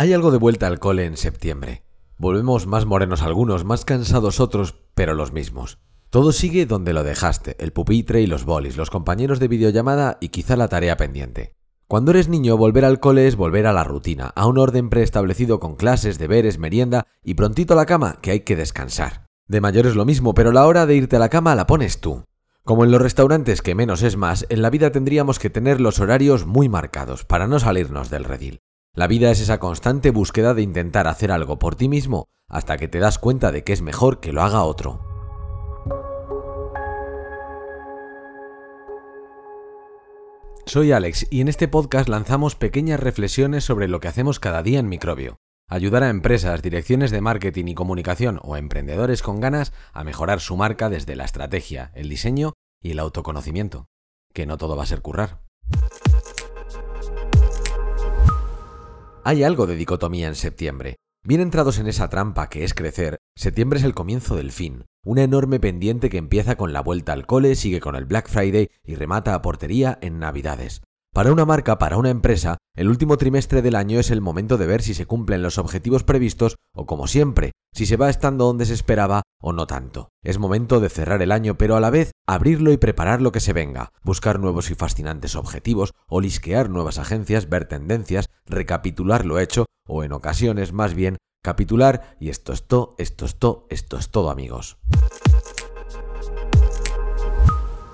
Hay 0.00 0.12
algo 0.12 0.30
de 0.30 0.38
vuelta 0.38 0.68
al 0.68 0.78
cole 0.78 1.06
en 1.06 1.16
septiembre. 1.16 1.82
Volvemos 2.18 2.68
más 2.68 2.86
morenos 2.86 3.22
algunos, 3.22 3.64
más 3.64 3.84
cansados 3.84 4.38
otros, 4.38 4.76
pero 4.94 5.12
los 5.12 5.32
mismos. 5.32 5.80
Todo 6.08 6.30
sigue 6.30 6.66
donde 6.66 6.92
lo 6.92 7.02
dejaste, 7.02 7.56
el 7.58 7.72
pupitre 7.72 8.20
y 8.20 8.28
los 8.28 8.44
bolis, 8.44 8.76
los 8.76 8.90
compañeros 8.90 9.40
de 9.40 9.48
videollamada 9.48 10.16
y 10.20 10.28
quizá 10.28 10.54
la 10.54 10.68
tarea 10.68 10.96
pendiente. 10.96 11.56
Cuando 11.88 12.12
eres 12.12 12.28
niño, 12.28 12.56
volver 12.56 12.84
al 12.84 13.00
cole 13.00 13.26
es 13.26 13.34
volver 13.34 13.66
a 13.66 13.72
la 13.72 13.82
rutina, 13.82 14.28
a 14.36 14.46
un 14.46 14.58
orden 14.58 14.88
preestablecido 14.88 15.58
con 15.58 15.74
clases, 15.74 16.16
deberes, 16.16 16.60
merienda 16.60 17.08
y 17.24 17.34
prontito 17.34 17.72
a 17.72 17.76
la 17.76 17.86
cama, 17.86 18.20
que 18.22 18.30
hay 18.30 18.40
que 18.42 18.54
descansar. 18.54 19.26
De 19.48 19.60
mayor 19.60 19.84
es 19.84 19.96
lo 19.96 20.04
mismo, 20.04 20.32
pero 20.32 20.52
la 20.52 20.64
hora 20.68 20.86
de 20.86 20.94
irte 20.94 21.16
a 21.16 21.18
la 21.18 21.28
cama 21.28 21.56
la 21.56 21.66
pones 21.66 22.00
tú. 22.00 22.22
Como 22.62 22.84
en 22.84 22.92
los 22.92 23.02
restaurantes 23.02 23.62
que 23.62 23.74
menos 23.74 24.04
es 24.04 24.16
más, 24.16 24.46
en 24.48 24.62
la 24.62 24.70
vida 24.70 24.92
tendríamos 24.92 25.40
que 25.40 25.50
tener 25.50 25.80
los 25.80 25.98
horarios 25.98 26.46
muy 26.46 26.68
marcados 26.68 27.24
para 27.24 27.48
no 27.48 27.58
salirnos 27.58 28.10
del 28.10 28.22
redil. 28.22 28.60
La 28.98 29.06
vida 29.06 29.30
es 29.30 29.38
esa 29.38 29.60
constante 29.60 30.10
búsqueda 30.10 30.54
de 30.54 30.62
intentar 30.62 31.06
hacer 31.06 31.30
algo 31.30 31.56
por 31.60 31.76
ti 31.76 31.88
mismo 31.88 32.26
hasta 32.48 32.76
que 32.76 32.88
te 32.88 32.98
das 32.98 33.20
cuenta 33.20 33.52
de 33.52 33.62
que 33.62 33.72
es 33.72 33.80
mejor 33.80 34.18
que 34.18 34.32
lo 34.32 34.42
haga 34.42 34.64
otro. 34.64 35.06
Soy 40.66 40.90
Alex 40.90 41.28
y 41.30 41.42
en 41.42 41.46
este 41.46 41.68
podcast 41.68 42.08
lanzamos 42.08 42.56
pequeñas 42.56 42.98
reflexiones 42.98 43.62
sobre 43.62 43.86
lo 43.86 44.00
que 44.00 44.08
hacemos 44.08 44.40
cada 44.40 44.64
día 44.64 44.80
en 44.80 44.88
Microbio. 44.88 45.36
Ayudar 45.68 46.02
a 46.02 46.10
empresas, 46.10 46.60
direcciones 46.60 47.12
de 47.12 47.20
marketing 47.20 47.66
y 47.66 47.74
comunicación 47.76 48.40
o 48.42 48.56
emprendedores 48.56 49.22
con 49.22 49.38
ganas 49.38 49.72
a 49.92 50.02
mejorar 50.02 50.40
su 50.40 50.56
marca 50.56 50.90
desde 50.90 51.14
la 51.14 51.24
estrategia, 51.24 51.92
el 51.94 52.08
diseño 52.08 52.54
y 52.82 52.90
el 52.90 52.98
autoconocimiento. 52.98 53.86
Que 54.34 54.44
no 54.44 54.56
todo 54.56 54.74
va 54.74 54.82
a 54.82 54.86
ser 54.86 55.02
currar. 55.02 55.38
Hay 59.28 59.44
algo 59.44 59.66
de 59.66 59.76
dicotomía 59.76 60.26
en 60.26 60.34
septiembre. 60.34 60.96
Bien 61.22 61.42
entrados 61.42 61.78
en 61.78 61.86
esa 61.86 62.08
trampa 62.08 62.48
que 62.48 62.64
es 62.64 62.72
crecer, 62.72 63.18
septiembre 63.36 63.78
es 63.78 63.84
el 63.84 63.92
comienzo 63.92 64.36
del 64.36 64.52
fin, 64.52 64.86
una 65.04 65.22
enorme 65.22 65.60
pendiente 65.60 66.08
que 66.08 66.16
empieza 66.16 66.56
con 66.56 66.72
la 66.72 66.80
vuelta 66.80 67.12
al 67.12 67.26
cole, 67.26 67.54
sigue 67.54 67.78
con 67.78 67.94
el 67.94 68.06
Black 68.06 68.30
Friday 68.30 68.70
y 68.84 68.94
remata 68.94 69.34
a 69.34 69.42
portería 69.42 69.98
en 70.00 70.18
Navidades. 70.18 70.80
Para 71.12 71.30
una 71.30 71.44
marca, 71.44 71.76
para 71.78 71.98
una 71.98 72.08
empresa, 72.08 72.56
el 72.78 72.88
último 72.88 73.16
trimestre 73.16 73.60
del 73.60 73.74
año 73.74 73.98
es 73.98 74.12
el 74.12 74.20
momento 74.20 74.56
de 74.56 74.68
ver 74.68 74.82
si 74.82 74.94
se 74.94 75.04
cumplen 75.04 75.42
los 75.42 75.58
objetivos 75.58 76.04
previstos 76.04 76.54
o, 76.72 76.86
como 76.86 77.08
siempre, 77.08 77.50
si 77.74 77.86
se 77.86 77.96
va 77.96 78.08
estando 78.08 78.44
donde 78.44 78.66
se 78.66 78.74
esperaba 78.74 79.22
o 79.42 79.52
no 79.52 79.66
tanto. 79.66 80.10
Es 80.22 80.38
momento 80.38 80.78
de 80.78 80.88
cerrar 80.88 81.20
el 81.20 81.32
año, 81.32 81.58
pero 81.58 81.74
a 81.74 81.80
la 81.80 81.90
vez 81.90 82.12
abrirlo 82.24 82.70
y 82.70 82.76
preparar 82.76 83.20
lo 83.20 83.32
que 83.32 83.40
se 83.40 83.52
venga, 83.52 83.90
buscar 84.04 84.38
nuevos 84.38 84.70
y 84.70 84.76
fascinantes 84.76 85.34
objetivos, 85.34 85.92
o 86.06 86.20
lisquear 86.20 86.70
nuevas 86.70 86.98
agencias, 86.98 87.48
ver 87.48 87.64
tendencias, 87.64 88.30
recapitular 88.46 89.24
lo 89.24 89.40
hecho, 89.40 89.66
o 89.88 90.04
en 90.04 90.12
ocasiones 90.12 90.72
más 90.72 90.94
bien 90.94 91.16
capitular 91.42 92.16
y 92.20 92.28
esto 92.28 92.52
es 92.52 92.62
todo, 92.62 92.94
esto 92.98 93.24
es 93.24 93.40
todo, 93.40 93.66
esto 93.70 93.98
es 93.98 94.10
todo 94.10 94.30
amigos. 94.30 94.78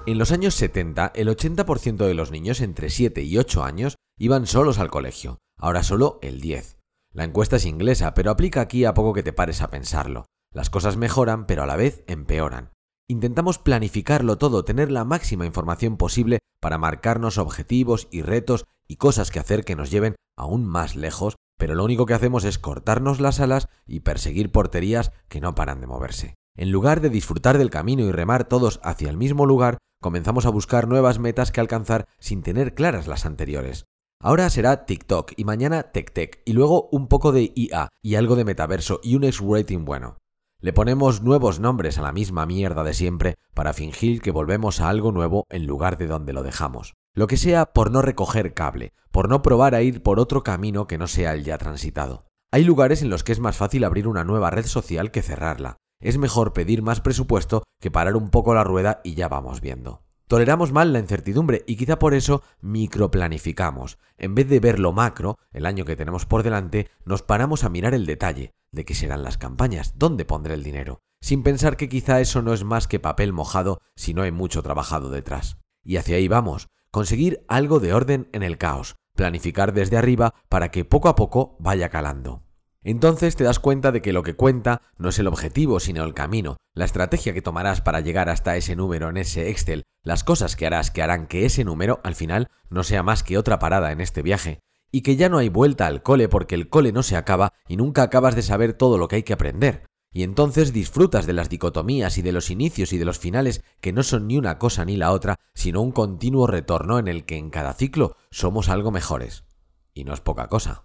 En 0.07 0.19
los 0.19 0.31
años 0.31 0.55
70, 0.57 1.13
el 1.15 1.29
80% 1.29 2.07
de 2.07 2.13
los 2.13 2.31
niños 2.31 2.61
entre 2.61 2.91
7 2.91 3.23
y 3.23 3.39
8 3.39 3.65
años 3.65 3.97
iban 4.17 4.47
solos 4.47 4.79
al 4.79 4.91
colegio, 4.91 5.39
ahora 5.57 5.83
solo 5.83 6.19
el 6.23 6.41
10. 6.41 6.79
La 7.13 7.25
encuesta 7.25 7.57
es 7.57 7.65
inglesa, 7.65 8.15
pero 8.15 8.31
aplica 8.31 8.61
aquí 8.61 8.85
a 8.85 8.95
poco 8.95 9.13
que 9.13 9.23
te 9.23 9.33
pares 9.33 9.63
a 9.63 9.71
pensarlo. 9.71 10.27
Las 10.53 10.71
cosas 10.71 10.97
mejoran, 10.97 11.47
pero 11.47 11.63
a 11.63 11.67
la 11.67 11.77
vez 11.77 12.05
empeoran. 12.07 12.73
Intentamos 13.09 13.59
planificarlo 13.59 14.39
todo, 14.39 14.65
tener 14.65 14.91
la 14.91 15.05
máxima 15.05 15.47
información 15.47 15.97
posible 15.97 16.39
para 16.59 16.79
marcarnos 16.79 17.39
objetivos 17.39 18.09
y 18.11 18.23
retos 18.23 18.65
y 18.89 18.97
cosas 18.97 19.31
que 19.31 19.39
hacer 19.39 19.65
que 19.65 19.77
nos 19.77 19.91
lleven 19.91 20.17
aún 20.37 20.65
más 20.65 20.97
lejos, 20.97 21.37
pero 21.59 21.75
lo 21.75 21.85
único 21.85 22.07
que 22.07 22.15
hacemos 22.15 22.45
es 22.45 22.59
cortarnos 22.59 23.21
las 23.21 23.41
alas 23.41 23.69
y 23.87 24.01
perseguir 24.01 24.51
porterías 24.51 25.13
que 25.29 25.41
no 25.41 25.55
paran 25.55 25.81
de 25.81 25.87
moverse. 25.87 26.35
En 26.57 26.71
lugar 26.71 27.01
de 27.01 27.11
disfrutar 27.11 27.59
del 27.59 27.71
camino 27.71 28.05
y 28.05 28.13
remar 28.13 28.45
todos 28.45 28.81
hacia 28.83 29.11
el 29.11 29.17
mismo 29.17 29.45
lugar, 29.45 29.79
comenzamos 30.01 30.47
a 30.47 30.51
buscar 30.51 30.89
nuevas 30.89 31.19
metas 31.19 31.53
que 31.53 31.61
alcanzar 31.61 32.07
sin 32.19 32.43
tener 32.43 32.75
claras 32.75 33.07
las 33.07 33.27
anteriores. 33.27 33.85
Ahora 34.27 34.49
será 34.49 34.87
TikTok 34.87 35.33
y 35.37 35.45
mañana 35.45 35.83
TechTech 35.83 36.41
y 36.47 36.55
luego 36.55 36.89
un 36.91 37.09
poco 37.09 37.31
de 37.31 37.53
IA 37.55 37.91
y 38.01 38.15
algo 38.15 38.37
de 38.37 38.47
metaverso 38.47 38.99
y 39.03 39.17
un 39.17 39.25
X-rating 39.25 39.85
bueno. 39.85 40.17
Le 40.63 40.73
ponemos 40.73 41.21
nuevos 41.21 41.61
nombres 41.61 41.99
a 41.99 42.03
la 42.03 42.11
misma 42.11 42.47
mierda 42.47 42.85
de 42.85 42.95
siempre 42.95 43.35
para 43.53 43.75
fingir 43.75 44.23
que 44.23 44.31
volvemos 44.31 44.81
a 44.81 44.89
algo 44.89 45.13
nuevo 45.13 45.45
en 45.51 45.67
lugar 45.67 45.99
de 45.99 46.07
donde 46.07 46.33
lo 46.33 46.43
dejamos. 46.43 46.95
Lo 47.15 47.27
que 47.27 47.37
sea 47.37 47.67
por 47.67 47.91
no 47.91 48.01
recoger 48.01 48.55
cable, 48.55 48.95
por 49.11 49.29
no 49.29 49.43
probar 49.43 49.75
a 49.75 49.83
ir 49.83 50.03
por 50.03 50.19
otro 50.19 50.43
camino 50.43 50.87
que 50.87 50.97
no 50.97 51.07
sea 51.07 51.35
el 51.35 51.45
ya 51.45 51.59
transitado. 51.59 52.25
Hay 52.51 52.65
lugares 52.65 53.03
en 53.03 53.11
los 53.11 53.25
que 53.25 53.33
es 53.33 53.41
más 53.41 53.59
fácil 53.59 53.85
abrir 53.85 54.09
una 54.09 54.25
nueva 54.25 54.49
red 54.49 54.65
social 54.65 55.11
que 55.11 55.21
cerrarla 55.21 55.77
es 56.05 56.19
mejor 56.19 56.53
pedir 56.53 56.83
más 56.83 57.01
presupuesto 57.01 57.63
que 57.81 57.91
parar 57.91 58.15
un 58.15 58.29
poco 58.29 58.55
la 58.55 58.63
rueda 58.63 59.01
y 59.05 59.15
ya 59.15 59.29
vamos 59.29 59.63
viendo. 59.63 60.04
Toleramos 60.27 60.73
mal 60.73 60.93
la 60.93 61.01
incertidumbre 61.01 61.65
y 61.67 61.77
quizá 61.77 61.99
por 61.99 62.15
eso 62.15 62.43
microplanificamos. 62.63 63.99
En 64.17 64.35
vez 64.35 64.49
de 64.49 64.59
ver 64.59 64.79
lo 64.79 64.93
macro, 64.93 65.39
el 65.53 65.67
año 65.67 65.85
que 65.85 65.97
tenemos 65.97 66.25
por 66.25 66.43
delante, 66.43 66.89
nos 67.05 67.23
paramos 67.23 67.63
a 67.63 67.69
mirar 67.69 67.93
el 67.93 68.07
detalle, 68.07 68.55
de 68.73 68.85
qué 68.87 68.95
serán 68.95 69.23
las 69.23 69.37
campañas, 69.37 69.95
dónde 69.97 70.25
pondré 70.25 70.55
el 70.55 70.63
dinero, 70.63 71.01
sin 71.21 71.43
pensar 71.43 71.77
que 71.77 71.91
quizá 71.91 72.21
eso 72.21 72.41
no 72.41 72.55
es 72.55 72.65
más 72.65 72.89
que 72.89 73.01
papel 73.01 73.35
mojado 73.35 73.83
si 73.97 74.15
no 74.15 74.23
hay 74.23 74.33
mucho 74.33 74.63
trabajado 74.63 75.11
detrás. 75.11 75.59
Y 75.83 75.97
hacia 75.97 76.17
ahí 76.17 76.27
vamos, 76.27 76.69
conseguir 76.91 77.45
algo 77.47 77.79
de 77.79 77.93
orden 77.93 78.31
en 78.33 78.43
el 78.43 78.57
caos, 78.57 78.97
planificar 79.15 79.75
desde 79.75 79.99
arriba 79.99 80.35
para 80.49 80.71
que 80.71 80.87
poco 80.87 81.09
a 81.09 81.17
poco 81.17 81.57
vaya 81.61 81.91
calando. 81.91 82.44
Entonces 82.85 83.35
te 83.35 83.45
das 83.45 83.59
cuenta 83.59 83.93
de 83.93 84.03
que 84.03 84.13
lo 84.13 84.23
que 84.23 84.35
cuenta 84.35 84.83
no 84.99 85.09
es 85.09 85.19
el 85.19 85.27
objetivo, 85.27 85.81
sino 85.81 86.05
el 86.05 86.13
camino, 86.13 86.59
la 86.75 86.85
estrategia 86.85 87.33
que 87.33 87.43
tomarás 87.43 87.81
para 87.81 88.01
llegar 88.01 88.29
hasta 88.29 88.57
ese 88.57 88.77
número 88.77 89.09
en 89.09 89.17
ese 89.17 89.49
Excel, 89.49 89.85
las 90.03 90.23
cosas 90.23 90.55
que 90.55 90.67
harás 90.67 90.91
que 90.91 91.03
harán 91.03 91.27
que 91.27 91.47
ese 91.47 91.65
número 91.65 92.01
al 92.05 92.15
final 92.15 92.51
no 92.69 92.85
sea 92.85 93.03
más 93.03 93.23
que 93.23 93.39
otra 93.39 93.59
parada 93.59 93.91
en 93.91 94.03
este 94.03 94.21
viaje, 94.21 94.61
y 94.93 95.01
que 95.01 95.17
ya 95.17 95.31
no 95.31 95.39
hay 95.39 95.49
vuelta 95.49 95.87
al 95.87 96.03
cole 96.03 96.29
porque 96.29 96.55
el 96.55 96.69
cole 96.69 96.93
no 96.93 97.03
se 97.03 97.17
acaba 97.17 97.55
y 97.67 97.77
nunca 97.77 98.03
acabas 98.03 98.37
de 98.37 98.43
saber 98.43 98.75
todo 98.75 98.99
lo 98.99 99.09
que 99.09 99.17
hay 99.17 99.23
que 99.23 99.33
aprender. 99.33 99.87
Y 100.13 100.23
entonces 100.23 100.73
disfrutas 100.73 101.27
de 101.27 101.33
las 101.33 101.49
dicotomías 101.49 102.19
y 102.19 102.23
de 102.23 102.31
los 102.31 102.51
inicios 102.51 102.93
y 102.93 102.99
de 102.99 103.05
los 103.05 103.19
finales 103.19 103.65
que 103.81 103.93
no 103.93 104.05
son 104.05 104.29
ni 104.29 104.37
una 104.37 104.59
cosa 104.59 104.85
ni 104.85 104.97
la 104.97 105.11
otra, 105.11 105.41
sino 105.55 105.83
un 105.83 105.91
continuo 105.91 106.47
retorno 106.47 107.01
en 107.01 107.09
el 107.09 107.25
que 107.25 107.37
en 107.37 107.51
cada 107.51 107.73
ciclo 107.73 108.17
somos 108.31 108.69
algo 108.69 108.93
mejores. 108.93 109.45
Y 109.93 110.05
no 110.05 110.15
es 110.15 110.21
poca 110.21 110.47
cosa. 110.47 110.85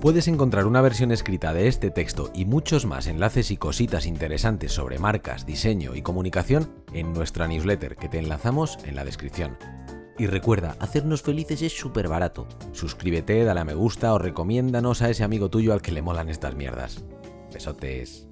Puedes 0.00 0.28
encontrar 0.28 0.66
una 0.66 0.80
versión 0.80 1.12
escrita 1.12 1.52
de 1.52 1.68
este 1.68 1.90
texto 1.90 2.30
y 2.32 2.46
muchos 2.46 2.86
más 2.86 3.06
enlaces 3.06 3.50
y 3.50 3.58
cositas 3.58 4.06
interesantes 4.06 4.72
sobre 4.72 4.98
marcas, 4.98 5.44
diseño 5.44 5.94
y 5.94 6.00
comunicación 6.00 6.72
en 6.94 7.12
nuestra 7.12 7.46
newsletter 7.46 7.96
que 7.96 8.08
te 8.08 8.18
enlazamos 8.18 8.78
en 8.86 8.96
la 8.96 9.04
descripción. 9.04 9.58
Y 10.18 10.26
recuerda, 10.26 10.74
hacernos 10.80 11.20
felices 11.20 11.60
es 11.60 11.78
súper 11.78 12.08
barato. 12.08 12.48
Suscríbete, 12.72 13.44
dale 13.44 13.60
a 13.60 13.64
me 13.64 13.74
gusta 13.74 14.14
o 14.14 14.18
recomiéndanos 14.18 15.02
a 15.02 15.10
ese 15.10 15.22
amigo 15.22 15.50
tuyo 15.50 15.74
al 15.74 15.82
que 15.82 15.92
le 15.92 16.00
molan 16.00 16.30
estas 16.30 16.54
mierdas. 16.54 17.04
Besotes. 17.52 18.29